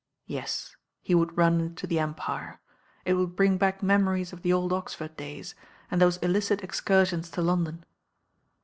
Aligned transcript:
Yes, 0.25 0.75
he 1.03 1.13
would 1.13 1.37
run 1.37 1.61
into 1.61 1.85
the 1.85 1.99
Empire. 1.99 2.59
It 3.05 3.13
would 3.13 3.35
bring 3.35 3.59
back 3.59 3.83
memories 3.83 4.33
of 4.33 4.41
the 4.41 4.51
old 4.51 4.73
Oxford 4.73 5.15
days, 5.15 5.53
and 5.91 6.01
those 6.01 6.17
illicit 6.23 6.63
excursions 6.63 7.29
to 7.29 7.41
London. 7.43 7.85